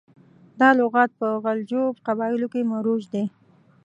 [0.59, 3.23] دا لغات په غلجو قبایلو کې مروج دی.